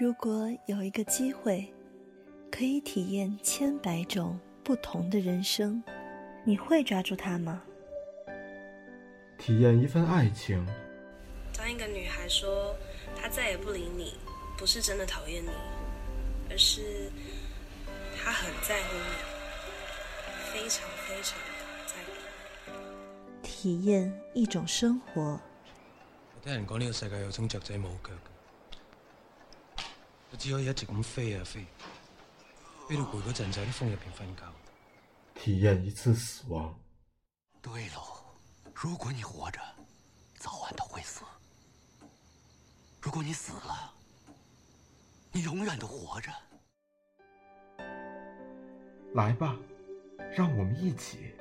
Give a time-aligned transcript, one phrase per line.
[0.00, 1.72] 如果有一个机会，
[2.50, 5.82] 可以体验千百种不同的人生，
[6.44, 7.62] 你会抓住它吗？
[9.38, 10.66] 体验一份爱情。
[11.56, 12.74] 当一个女孩说
[13.14, 14.14] 她再也不理你，
[14.56, 15.50] 不是真的讨厌你，
[16.50, 17.12] 而是
[18.16, 21.38] 她很在乎你，非常非常
[21.86, 22.12] 在乎。
[23.42, 25.38] 体验一种生活。
[26.34, 28.10] 我听人讲呢个世界有种雀仔冇脚。
[30.32, 31.66] 我只可以一直咁飞啊飞，
[32.88, 34.42] 飞到攰嗰阵就喺啲风入边瞓觉。
[35.34, 36.74] 体验一次死亡。
[37.60, 38.02] 对喽，
[38.74, 39.60] 如果你活着，
[40.38, 41.22] 早晚都会死；
[43.02, 43.92] 如果你死了，
[45.32, 46.32] 你永远都活着。
[49.14, 49.54] 来吧，
[50.34, 51.34] 让我们一起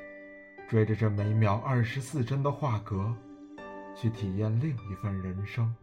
[0.69, 3.15] 追着这每秒二十四帧的画格，
[3.95, 5.73] 去体验另一份人生。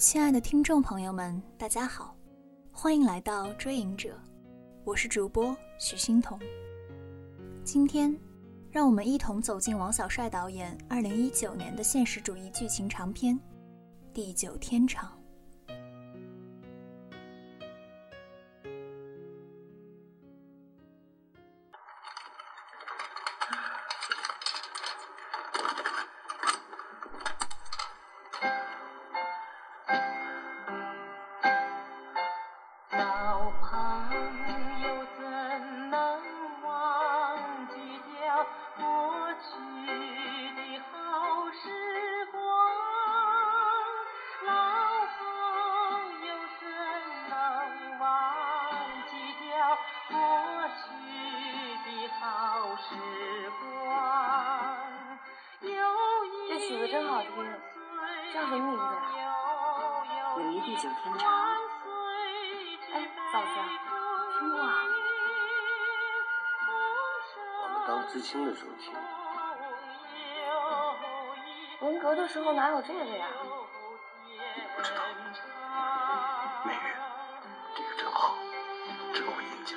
[0.00, 2.16] 亲爱的听众朋友们，大家好，
[2.72, 4.18] 欢迎来到追影者，
[4.82, 6.40] 我是主播许欣彤。
[7.62, 8.18] 今天，
[8.70, 13.36] 让我们一同走进王小帅导演二零一九年的现实主义剧情长片
[14.14, 15.04] 《地久天长》。
[68.30, 68.92] 们当知青的时候听。
[71.80, 73.26] 文革的时候哪有这个呀？
[74.54, 75.00] 你不知道。
[76.64, 76.78] 美月，
[77.74, 78.36] 这个真好，
[79.14, 79.76] 真会演讲。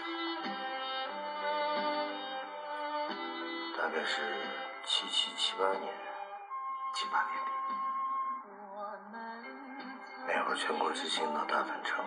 [3.78, 4.22] 大概是
[4.85, 5.91] 七七七八年。
[6.94, 7.52] 七八年底，
[10.28, 12.06] 那会儿全国知青到大反城，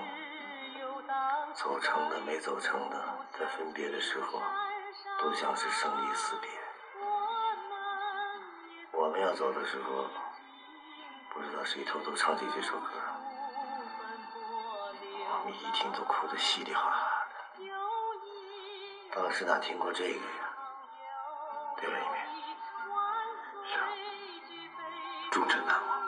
[1.55, 3.05] 走成的没走成的，
[3.37, 4.41] 在分别的时候，
[5.21, 6.51] 都像是生离死别。
[8.93, 10.07] 我们要走的时候，
[11.31, 12.91] 不知道谁偷偷唱起这首歌，
[15.31, 17.35] 我们一听都哭得稀里哗啦的。
[19.15, 20.21] 当时哪听过这个呀？
[21.77, 22.17] 对了，一鸣。
[25.31, 26.03] 终身难忘。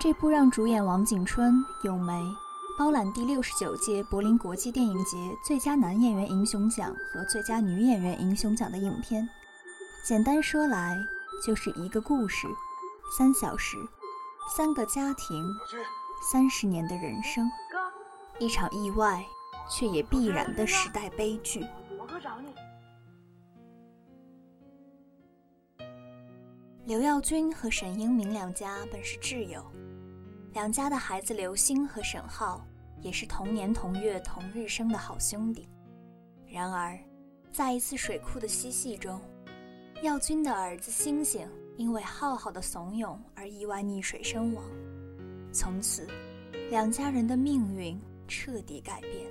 [0.00, 2.34] 这部让主演王景春、咏梅
[2.78, 9.26] 包揽第六十九届柏林国际电影节最佳男演员银熊奖和最佳女演员银熊奖的影片，
[10.04, 10.94] 简单说来
[11.42, 12.46] 就是一个故事，
[13.16, 13.78] 三小时，
[14.54, 15.42] 三个家庭，
[16.30, 17.50] 三十年的人生，
[18.38, 19.24] 一场意外
[19.70, 21.64] 却也必然的时代悲剧。
[21.98, 22.48] 我哥找你。
[26.84, 29.64] 刘耀军和沈英明两家本是挚友，
[30.56, 32.66] 两家的孩子刘星和沈浩
[33.02, 35.68] 也是同年同月同日生的好兄弟。
[36.48, 36.98] 然而，
[37.52, 39.20] 在一次水库的嬉戏中，
[40.00, 41.46] 耀军的儿子星星
[41.76, 44.64] 因为浩浩的怂恿而意外溺水身亡。
[45.52, 46.08] 从此，
[46.70, 49.26] 两家人的命运彻底改变。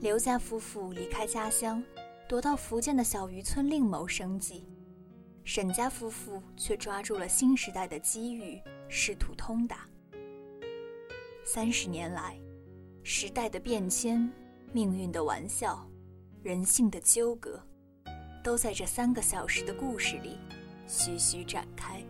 [0.00, 1.80] 刘家夫妇离开家乡，
[2.28, 4.66] 躲到福建的小渔村另谋生计。
[5.44, 9.88] 沈家夫妇却抓住了新时代的机遇，试图通达。
[11.44, 12.38] 三十年来，
[13.02, 14.30] 时代的变迁、
[14.72, 15.86] 命运的玩笑、
[16.42, 17.62] 人性的纠葛，
[18.42, 20.38] 都在这三个小时的故事里
[20.86, 22.02] 徐徐展开。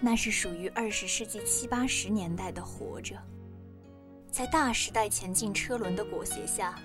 [0.00, 3.16] 那是属于二十世纪七八十年代的活着，
[4.30, 6.78] 在大时代前进车轮的裹挟下。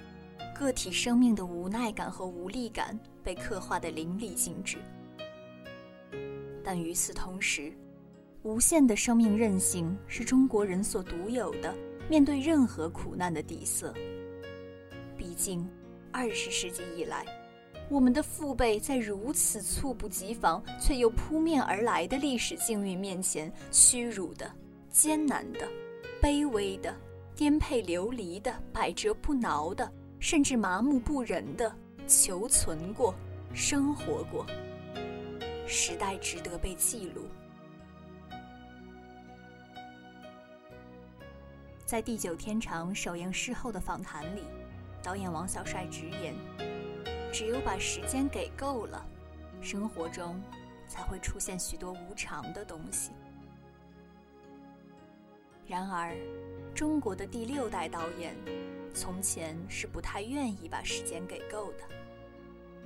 [0.57, 4.77] 个体生命的无奈感和无力感被刻画的淋漓尽致，
[6.81, 7.73] 与此同时，
[8.43, 11.73] 无限的生命韧性是中国人所独有的
[12.09, 13.93] 面对任何苦难的底色。
[15.17, 15.67] 毕竟，
[16.11, 17.25] 二十世纪以来，
[17.89, 24.51] 我们的父辈在如此猝不及防却又扑面而来的历史境遇面前，屈辱的、
[24.89, 25.67] 艰难的、
[26.21, 26.95] 卑微的、
[27.35, 31.75] 颠沛流离的、百折不挠的，甚至麻木不仁的
[32.07, 33.13] 求存过、
[33.53, 34.45] 生活过。
[35.67, 37.27] 时代值得被记录。
[41.85, 44.43] 在《地久天长》首映事后的访谈里，
[45.03, 46.35] 导演王小帅直言
[47.31, 49.05] ：“只有把时间给够了，
[49.61, 50.41] 生活中
[50.87, 53.11] 才会出现许多无常的东西。”
[55.67, 56.15] 然而，
[56.75, 58.35] 中国的第六代导演
[58.93, 62.04] 从前是不太愿意把时间给够的。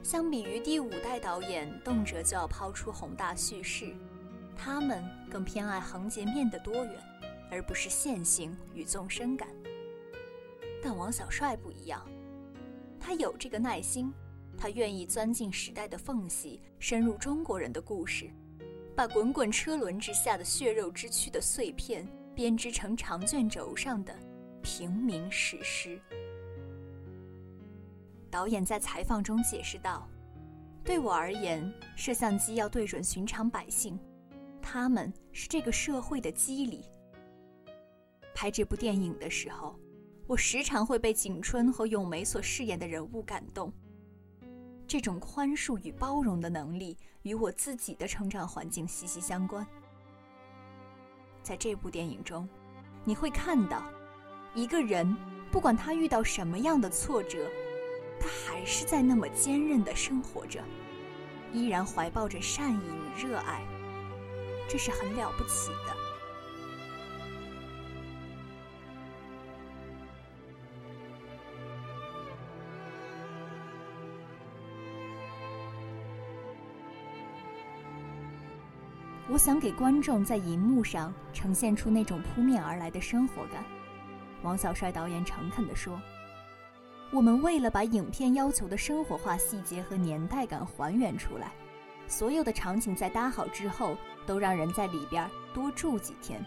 [0.04, 3.94] 相比于第五代导演动辄就要抛出宏大叙事，
[4.58, 6.94] 他们更偏爱横截面的多元。
[7.52, 9.50] 而不是线性与纵深感。
[10.84, 12.08] 但王小帅不一样，
[13.00, 14.14] 他有这个耐心，
[14.56, 18.30] 他愿意钻进时代的缝隙，深入中国人的故事，
[18.96, 24.16] 把滚滚车轮之下的血肉之躯的碎片编织成长卷轴上的
[24.62, 26.00] 平民史诗。
[28.30, 30.08] 导演在采访中解释道
[30.84, 34.00] ：“对我而言，摄像机要对准寻常百姓，
[34.62, 36.86] 他们是这个社会的机理。”
[38.34, 39.78] 拍这部电影的时候，
[40.28, 43.74] 我时常会被景春和咏梅所饰演的人物感动。
[44.88, 49.66] 这种宽恕与包容的能力与我自己的成长环境息息相关。
[51.44, 52.48] 在这部电影中，
[53.04, 53.84] 你会看到，
[54.56, 55.16] 一个人
[55.52, 57.50] 不管他遇到什么样的挫折，
[58.60, 60.62] 还是在那么坚韧地生活着，
[61.54, 63.62] 依然怀抱着善意与热爱，
[64.68, 65.96] 这是很了不起的。
[79.30, 83.64] 我想给观众在银幕上呈现出那种扑面而来的生活感。
[84.44, 85.98] 王小帅导演诚恳地说
[87.12, 91.52] ：“我们为了把影片要求的生活化细节和年代感还原出来，
[92.08, 93.98] 所有的场景在搭好之后，
[94.28, 96.44] 都让人在里边多住几天，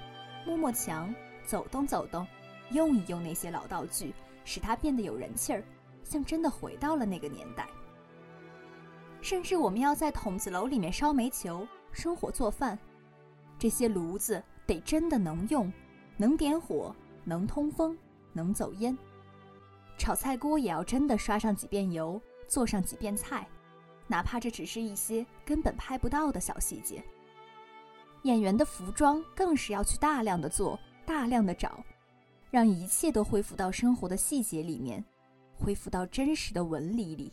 [0.47, 1.13] 摸摸墙，
[1.45, 2.27] 走动走动，
[2.71, 4.15] 用一用那些老道具，
[4.45, 5.65] 使它变得有人气儿，
[6.05, 7.69] 像真的回到了那个年代。
[9.21, 12.79] 甚至我们要在筒子楼里面烧煤球。”生火做饭，
[13.59, 15.71] 这些炉子得真的能用，
[16.17, 17.95] 能点火，能通风，
[18.33, 18.97] 能走烟。
[20.03, 23.47] 炒菜锅也要真的刷上几遍油，做上几遍菜，
[24.09, 27.01] 哪怕这只是一些根本拍不到的小细节。
[28.23, 30.77] 演员的服装更是要去大量的做，
[31.07, 31.79] 大量的找，
[32.51, 35.05] 让一切都恢复到生活的细节里面，
[35.57, 37.33] 恢复到真实的纹理里。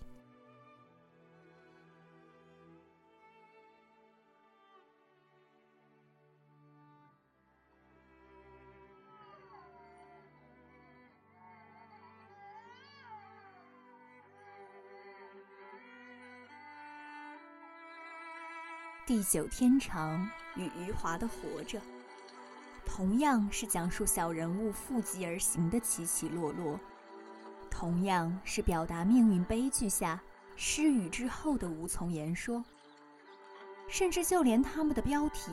[19.10, 21.82] 地久天长与余华的活着，
[22.86, 26.80] 同样是讲述小人物负极而行的起起落落，
[27.72, 30.22] 同样是表达命运悲剧下
[30.56, 32.64] 失语之后的无从言说。
[33.88, 35.52] 甚至就连他们的标题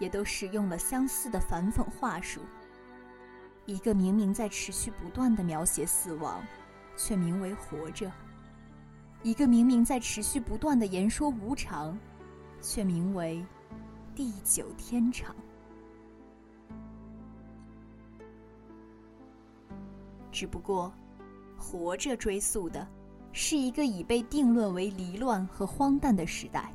[0.00, 2.40] 也都使用了相似的反讽话术。
[3.66, 6.44] 一个明明在持续不断的描写死亡，
[6.96, 8.10] 却名为活着；
[9.22, 11.96] 一个明明在持续不断的言说无常。
[12.60, 13.44] 却名为
[14.14, 15.34] 地久天长。
[20.32, 20.92] 只不过，
[21.58, 22.86] 活着追溯的
[23.32, 26.72] 是一个已被定论为离乱和荒诞的时代，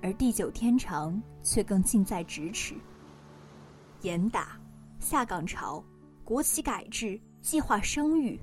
[0.00, 2.76] 而地久天长却更近在咫尺。
[4.02, 4.56] 严打、
[5.00, 5.84] 下岗潮、
[6.24, 8.40] 国企改制、计划生育，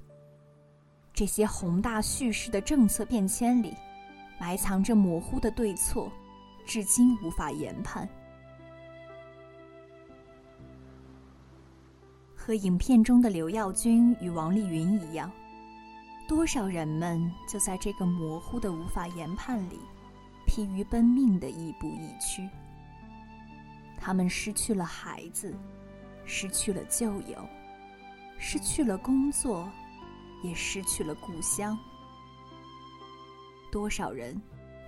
[1.13, 3.73] 这些宏大叙事的政策变迁里，
[4.39, 6.11] 埋藏着模糊的对错。
[6.67, 8.07] 至今无法研判。
[12.35, 15.31] 和影片中的刘耀军与王丽云一样，
[16.27, 19.79] 多少人们就在这个模糊的无法研判里，
[20.45, 22.47] 疲于奔命的亦步亦趋。
[23.97, 25.57] 他们失去了孩子，
[26.25, 27.37] 失去了旧友，
[28.37, 29.69] 失去了工作，
[30.43, 31.77] 也失去了故乡。
[33.71, 34.39] 多少人？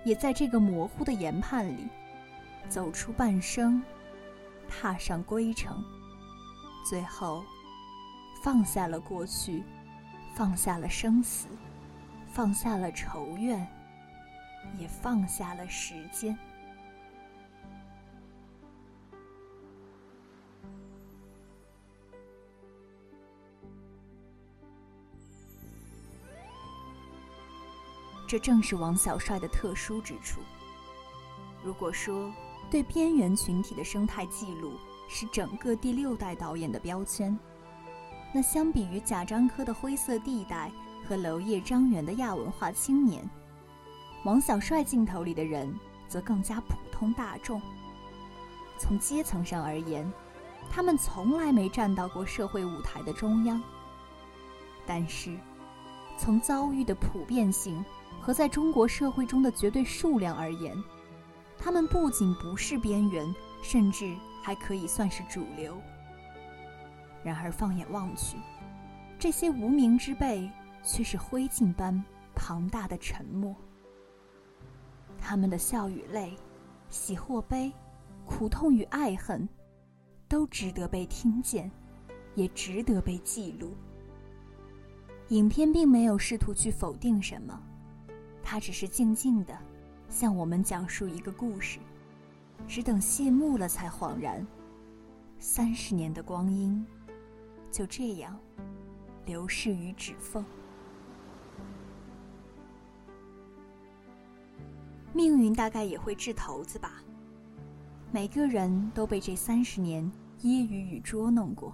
[0.04, 1.88] 也在这个模糊的研判里，
[2.68, 3.82] 走出半生，
[4.68, 5.84] 踏上归程，
[6.88, 7.44] 最后
[8.42, 9.62] 放下了过去，
[10.34, 11.46] 放下了生死，
[12.32, 13.66] 放下了仇怨，
[14.78, 16.36] 也放下了时间。
[28.30, 30.40] 这正是王小帅的特殊之处。
[31.64, 32.32] 如果说
[32.70, 34.74] 对边缘群体的生态记录
[35.08, 37.36] 是整个第六代导演的标签，
[38.32, 40.70] 那相比于贾樟柯的灰色地带
[41.08, 43.28] 和娄烨、张元的亚文化青年，
[44.22, 45.68] 王小帅镜头里的人
[46.06, 47.60] 则更加普通大众。
[48.78, 50.08] 从阶层上而言，
[50.70, 53.60] 他们从来没站到过社会舞台的中央。
[54.86, 55.36] 但是，
[56.20, 57.82] 从遭遇的普遍性
[58.20, 60.76] 和在中国社会中的绝对数量而言，
[61.56, 65.80] 他们不仅不是边缘，甚至还可以算是主流。
[67.24, 68.36] 然而，放眼望去，
[69.18, 70.46] 这些无名之辈
[70.84, 73.56] 却是灰烬般庞大的沉默。
[75.18, 76.36] 他们的笑与泪，
[76.90, 77.72] 喜或悲，
[78.26, 79.48] 苦痛与爱恨，
[80.28, 81.70] 都值得被听见，
[82.34, 83.74] 也值得被记录。
[85.30, 87.56] 影片并没有试图去否定什么，
[88.42, 89.56] 它只是静静的
[90.08, 91.78] 向我们讲述一个故事，
[92.66, 94.44] 只等谢幕了才恍然，
[95.38, 96.84] 三十年的光阴
[97.70, 98.36] 就这样
[99.24, 100.44] 流逝于指缝。
[105.12, 107.04] 命运大概也会掷骰子吧，
[108.10, 110.02] 每个人都被这三十年
[110.40, 111.72] 揶揄与捉弄过。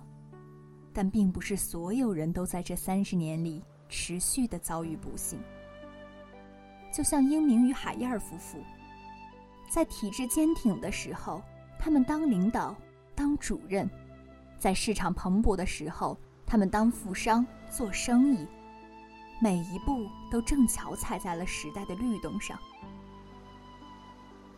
[0.96, 5.38] 但并不是所有人都在这三十年里持续的遭遇不幸。
[6.90, 8.56] 就像英明与海燕夫妇，
[9.68, 11.42] 在体制坚挺的时候，
[11.78, 12.74] 他们当领导、
[13.14, 13.86] 当主任；
[14.58, 18.46] 在市场蓬勃的时候，他们当富商、做生意。
[19.38, 22.58] 每一步都正巧踩在了时代的律动上。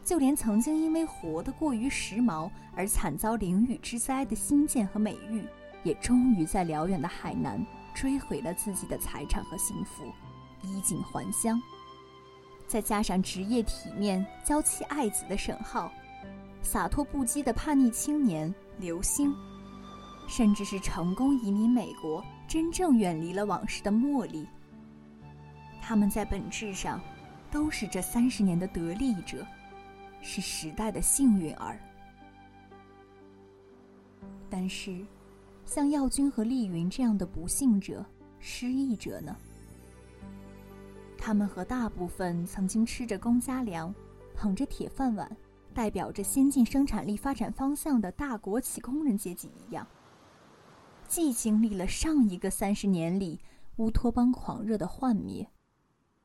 [0.05, 5.45] 就连曾经因为活得过于时髦而惨遭淋雨之灾的新建和美玉。
[5.89, 7.65] 也终于在辽远的海南
[7.95, 10.05] 追回了自己的财产和幸福，
[10.63, 11.59] 衣锦还乡。
[12.67, 15.91] 再加上职业体面、娇妻爱子的沈浩，
[16.61, 19.35] 洒脱不羁的叛逆青年刘星，
[20.29, 24.47] 甚至是成功移民美国、真正远离了往事的茉莉，
[25.81, 27.01] 他们在本质上
[27.51, 29.43] 都是这三十年的得利者，
[30.21, 31.81] 是时代的幸运儿。
[34.51, 35.03] 但是。
[35.69, 38.03] 像耀军和丽云这样的不幸者、
[38.41, 39.37] 失意者呢？
[41.19, 43.95] 他们和大部分曾经吃着公家粮、
[44.35, 45.31] 捧着铁饭碗、
[45.75, 49.87] 代表着先进生产力发展方向的大国企工人阶级一样，
[51.07, 53.39] 既经历了上一个三十年里
[53.77, 55.47] 乌托邦狂热的幻灭，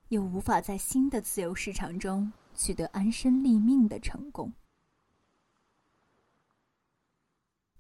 [0.07, 4.53] 又无法在新的自由市场中取得安身立命的成功。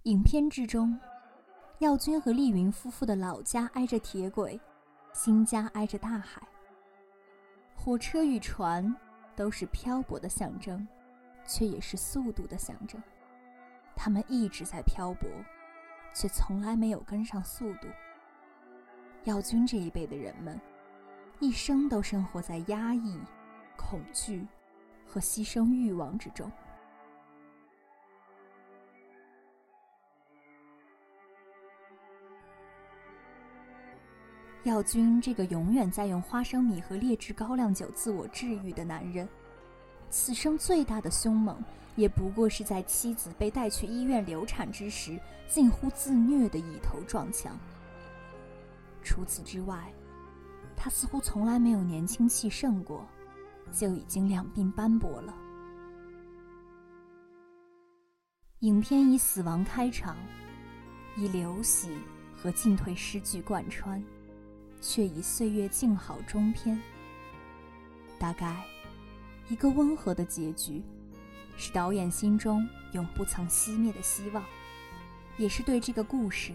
[0.01, 0.99] 影片之中。
[1.83, 4.57] 耀军和丽云夫妇的老家挨着铁轨，
[5.11, 6.41] 新家挨着大海。
[7.75, 8.95] 火车与船
[9.35, 10.87] 都是漂泊的象征，
[11.45, 13.03] 却也是速度的象征。
[13.97, 15.27] 他们一直在漂泊，
[16.13, 17.89] 却从来没有跟上速度。
[19.25, 20.57] 耀军这一辈的人们，
[21.41, 23.19] 一生都生活在压抑、
[23.75, 24.47] 恐惧
[25.05, 26.49] 和牺牲欲望之中。
[34.63, 39.27] 耀军这个永远在用花生米和劣质高粱酒自我治愈的男人，
[40.09, 41.61] 此生最大的凶猛，
[41.97, 47.57] 也不过是在妻子被带去医院流产之时，近乎自虐的以头撞墙。
[49.03, 49.91] 除此之外，
[50.77, 53.05] 他似乎从来没有年轻气盛过，
[53.69, 55.35] 就已经两鬓斑驳了。
[58.59, 60.15] 影片以死亡开场，
[61.17, 61.89] 以流喜
[62.33, 64.01] 和进退失据贯穿。
[64.83, 66.77] 却以岁月静好终篇。
[68.19, 68.65] 大概，
[69.47, 70.83] 一个温和的结局，
[71.55, 74.43] 是导演心中永不曾熄灭的希望，
[75.37, 76.51] 也是对这个故事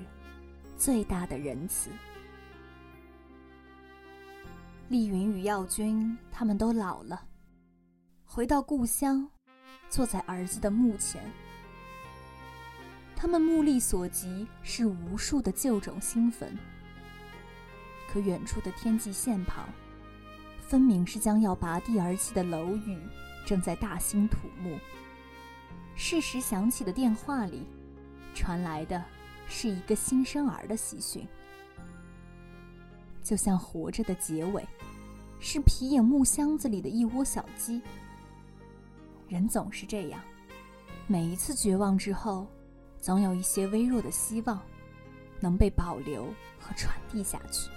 [0.77, 1.91] 最大的仁慈。
[4.89, 7.23] 丽云与耀军他们都老了，
[8.27, 9.27] 回到故乡，
[9.89, 11.23] 坐在儿子的墓前，
[13.17, 16.55] 他们目力所及是无数的旧冢新坟。
[18.19, 19.69] 远处的天际线旁，
[20.61, 22.99] 分明是将要拔地而起的楼宇，
[23.47, 24.79] 正在大兴土木。
[25.95, 27.67] 适时响起的电话里，
[28.35, 29.03] 传来的
[29.49, 31.27] 是一个新生儿的喜讯。
[33.23, 34.67] 就像活着的结尾，
[35.41, 37.83] 是皮影木箱子里的一窝小鸡。
[39.29, 40.21] 人总是这样，
[41.07, 42.47] 每一次绝望之后，
[43.01, 44.59] 总有一些微弱的希望，
[45.41, 46.25] 能被保留
[46.59, 47.69] 和传递下去。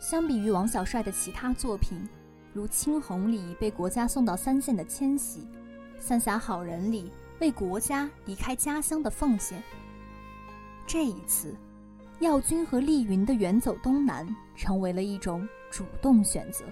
[0.00, 2.08] 相比于王小帅的其他作品，
[2.54, 5.40] 如《青红》里被国家送到三线的迁徙，
[5.98, 9.62] 《三峡好人》里为国家离开家乡的奉献，
[10.86, 11.54] 这一次，
[12.20, 14.26] 耀军和丽云的远走东南
[14.56, 16.64] 成为了一种主动选择。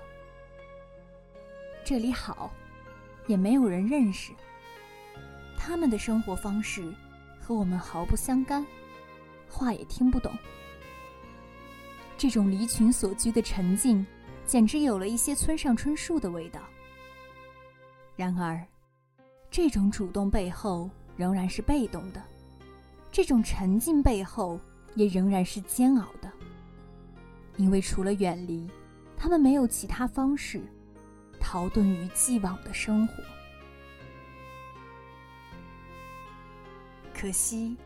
[1.85, 2.50] 这里好，
[3.26, 4.32] 也没有人认识。
[5.54, 6.82] 他们的生活方式
[7.38, 8.66] 和我们毫不相干，
[9.50, 10.32] 话也听不懂。
[12.18, 14.04] 这种离群所居的沉静，
[14.44, 16.60] 简直有了一些村上春树的味道。
[18.16, 18.60] 然而，
[19.48, 22.20] 这种主动背后仍然是被动的，
[23.12, 24.58] 这种沉静背后
[24.96, 26.28] 也仍然是煎熬的。
[27.56, 28.68] 因为除了远离，
[29.16, 30.60] 他们没有其他方式
[31.38, 33.14] 逃遁于既往的生活。
[37.14, 37.76] 可惜，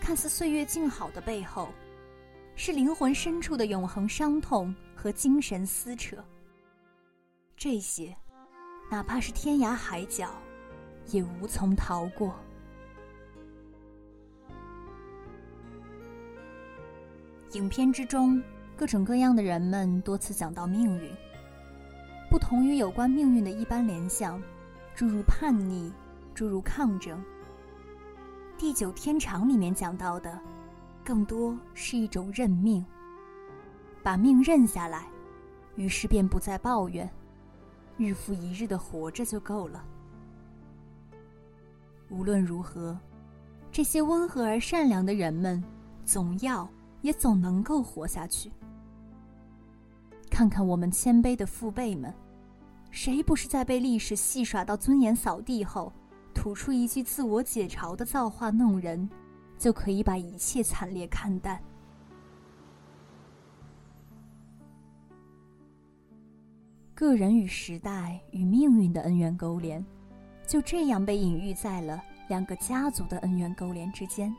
[0.00, 1.68] 看似岁月静好的背后。
[2.62, 6.22] 是灵魂深处的永恒伤痛和精神撕扯。
[7.56, 8.14] 这些，
[8.90, 10.28] 哪怕是天涯海角，
[11.06, 12.34] 也无从逃过。
[17.52, 18.42] 影片之中，
[18.76, 21.10] 各种各样的人们多次讲到命运。
[22.28, 24.38] 不同于有关命运的一般联想，
[24.94, 25.90] 诸如叛逆，
[26.34, 27.24] 诸如抗争。
[28.58, 30.38] 地久天长里面讲到的。
[31.10, 32.86] 更多是一种认命，
[34.00, 35.08] 把命认下来，
[35.74, 37.10] 于是便不再抱怨，
[37.96, 39.84] 日复一日的活着就够了。
[42.10, 42.96] 无论如何，
[43.72, 45.60] 这些温和而善良的人们，
[46.04, 48.52] 总要也总能够活下去。
[50.30, 52.14] 看看我们谦卑的父辈们，
[52.92, 55.92] 谁不是在被历史戏耍到尊严扫地后，
[56.32, 59.10] 吐出一句自我解嘲的造化弄人？
[59.60, 61.62] 就可以把一切惨烈看淡。
[66.94, 69.84] 个人与时代与命运的恩怨勾连，
[70.46, 74.34] 就这样被隐喻在了两个家族的恩怨勾连之间。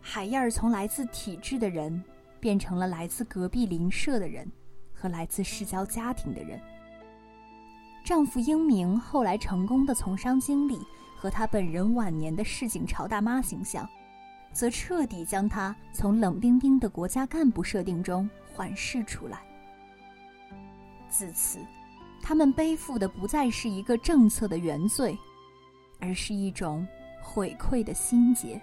[0.00, 2.00] 海燕儿从来自体制的人，
[2.38, 4.48] 变成了来自隔壁邻舍的人，
[4.94, 6.60] 和来自世交家庭的人。
[8.04, 10.78] 丈夫英明后来成功的从商经历。
[11.18, 13.88] 和他本人晚年的市井潮大妈形象，
[14.52, 19.40] 则彻底将他从冷冰冰的国家干部设定中缓释出来。
[21.10, 21.58] 自此，
[22.22, 25.18] 他们背负的不再是一个政策的原罪，
[25.98, 26.86] 而是一种
[27.20, 28.60] 悔愧的心结。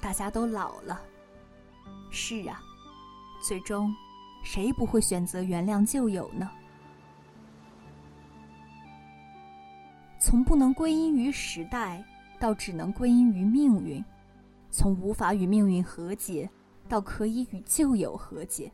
[0.00, 1.00] 大家都老了，
[2.10, 2.60] 是啊，
[3.42, 3.92] 最终，
[4.44, 6.48] 谁不会选择原谅旧友呢？
[10.26, 12.02] 从不能归因于时代，
[12.40, 14.02] 到只能归因于命运；
[14.70, 16.48] 从无法与命运和解，
[16.88, 18.72] 到可以与旧友和解。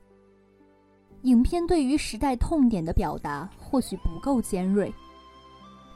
[1.23, 4.95] 影片对于时代痛点的表达或许不够尖锐，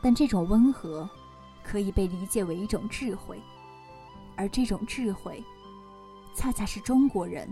[0.03, 1.09] 但这种温和，
[1.63, 3.41] 可以被理解为一种智慧，
[4.35, 5.41] 而这种智慧，
[6.35, 7.49] 恰恰是中国人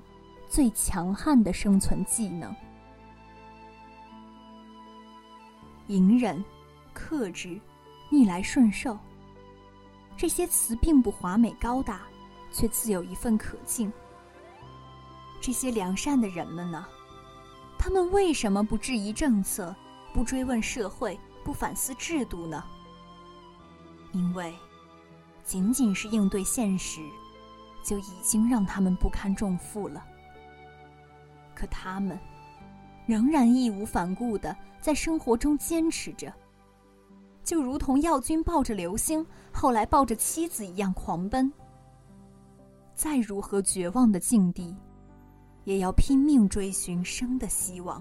[0.48, 2.52] 最强悍的生存技能。
[5.86, 6.44] 隐忍，
[6.92, 7.60] 克制。
[8.12, 8.98] 逆来顺受，
[10.18, 12.02] 这些词并不华美高大，
[12.52, 13.90] 却自有一份可敬。
[15.40, 16.86] 这些良善的人们呢？
[17.78, 19.74] 他们为什么不质疑政策，
[20.12, 22.62] 不追问社会，不反思制度呢？
[24.12, 24.54] 因为，
[25.42, 27.00] 仅仅是应对现实，
[27.82, 30.04] 就已经让他们不堪重负了。
[31.54, 32.20] 可他们，
[33.06, 36.30] 仍然义无反顾的在生活中坚持着。
[37.44, 41.52] 就如同耀军抱着流星，后来抱着妻子一样狂奔。
[42.94, 44.76] 再如何绝望的境地，
[45.64, 48.00] 也要拼命追寻生的希望。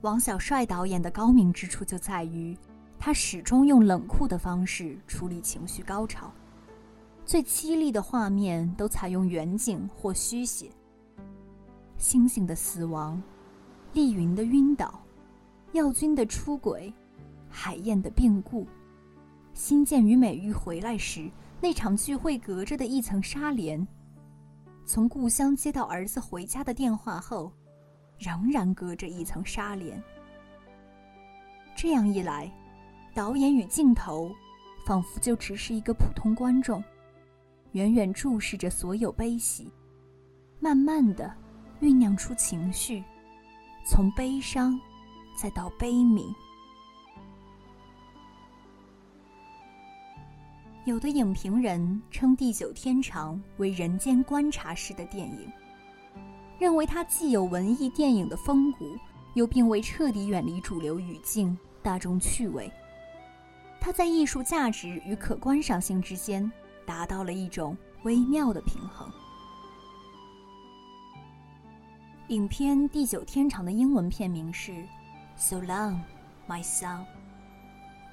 [0.00, 2.58] 王小帅导演的高明之处就在于，
[2.98, 6.32] 他始终用冷酷的方式处理情绪高潮，
[7.24, 10.68] 最凄厉的画面都采用远景或虚写。
[11.96, 13.22] 星星的死亡，
[13.92, 15.00] 丽云的晕倒。
[15.72, 16.92] 耀军的出轨，
[17.48, 18.66] 海燕的病故，
[19.54, 21.30] 新建与美玉回来时
[21.62, 23.86] 那场聚会隔着的一层纱帘，
[24.84, 27.50] 从故乡接到儿子回家的电话后，
[28.18, 30.02] 仍然隔着一层纱帘。
[31.74, 32.52] 这样一来，
[33.14, 34.30] 导演与镜头，
[34.84, 36.84] 仿佛就只是一个普通观众，
[37.72, 39.72] 远远注视着所有悲喜，
[40.60, 41.34] 慢慢的
[41.80, 43.02] 酝酿出情绪，
[43.86, 44.78] 从悲伤。
[45.34, 46.32] 再到悲悯，
[50.84, 55.52] 有的影评人称《地久天长》为人间观察式的电影，
[56.58, 58.96] 认为它既有文艺电影的风骨，
[59.34, 62.70] 又并未彻底远离主流语境、大众趣味。
[63.80, 66.50] 它在艺术价值与可观赏性之间
[66.86, 69.10] 达到了一种微妙的平衡。
[72.28, 74.72] 影片《地久天长》的英文片名是
[75.36, 76.00] 《So Long,
[76.48, 77.00] My Son》，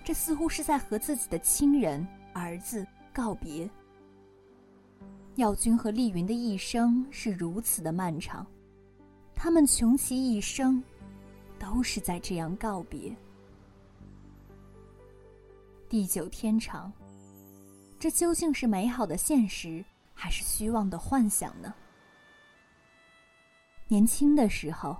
[0.03, 2.07] 这似乎是在和自己的亲人。
[2.31, 3.69] 儿子告别。
[5.35, 8.45] 耀军和丽云的一生是如此的漫长，
[9.35, 10.81] 他们穷其一生，
[11.57, 13.13] 都是在这样告别。
[15.89, 16.93] 地久天长，
[17.99, 21.73] 这究竟是美好的现实，还是虚妄的幻想呢？
[23.87, 24.95] 年轻的时候，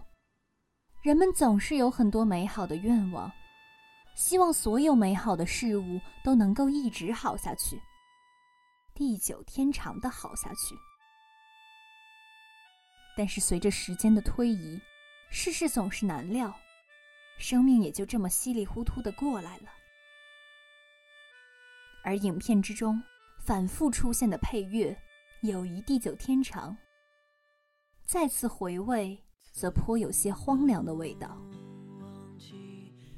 [1.02, 3.32] 人们总是有很多美好的愿望。
[4.16, 7.82] 希望所有美好的事物都能够一直好下去，
[8.94, 10.76] 地久天长的好下去。
[13.16, 14.78] 但是随着时间的推移，
[15.30, 16.54] 世事总是难料，
[17.38, 19.70] 生命也就这么稀里糊涂的过来了。
[22.04, 23.02] 而影片之中
[23.40, 24.92] 反复出现的配乐
[25.48, 26.72] 《友谊地久天长》，
[28.04, 29.18] 再次回味，
[29.60, 31.36] 则颇有些荒凉的味道。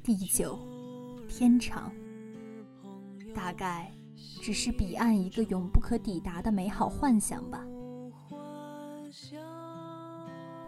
[0.02, 0.58] 地久。
[1.28, 1.90] 天长，
[3.34, 3.90] 大概
[4.42, 7.64] 只是彼岸一个永不可抵达的美好幻想吧。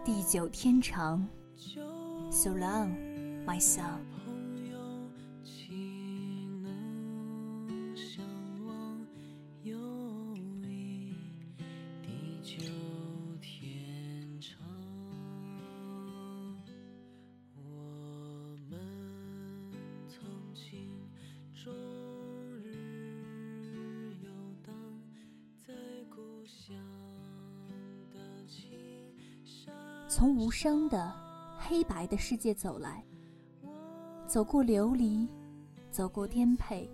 [0.03, 1.27] 地久天长
[2.31, 3.99] ，So long, my son。
[30.17, 31.13] 从无声的
[31.57, 33.03] 黑白的世界走来，
[34.25, 35.27] 走过流离，
[35.91, 36.89] 走过颠沛，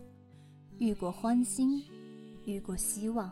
[0.79, 1.83] 遇过欢欣，
[2.45, 3.31] 遇过希望，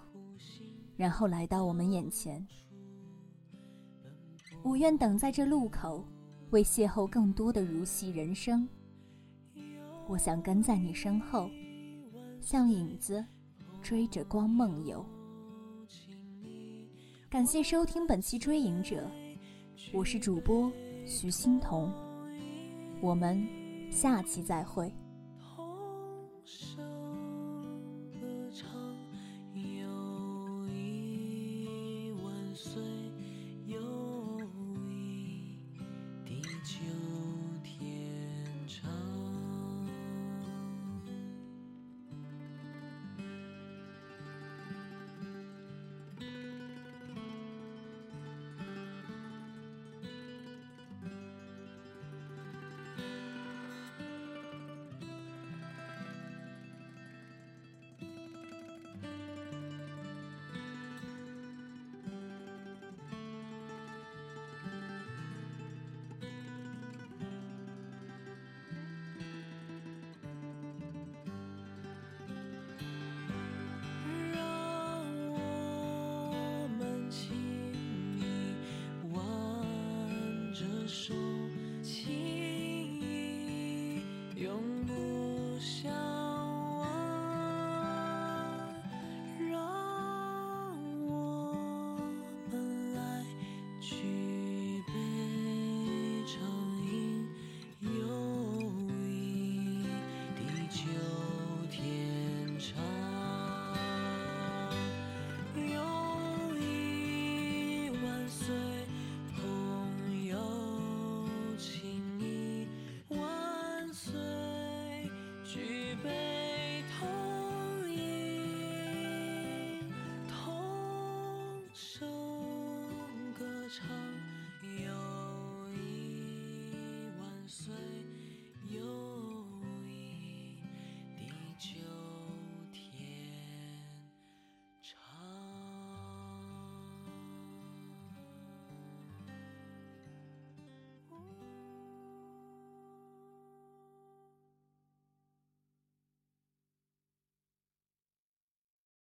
[0.95, 2.47] 然后来到我们眼前。
[4.62, 6.06] 我愿等在这路口，
[6.52, 8.69] 为邂逅更多的如戏人生。
[10.08, 11.49] 我想跟在你身后，
[12.39, 13.25] 像影子，
[13.82, 15.04] 追着光梦游。
[17.28, 19.10] 感谢收听本期《追影者》。
[19.91, 20.71] 我是主播
[21.05, 21.91] 徐欣彤，
[23.01, 23.47] 我们
[23.89, 24.91] 下期再会。
[80.89, 81.13] 手，
[81.84, 82.12] 轻
[82.99, 84.02] 易
[84.41, 84.68] 拥。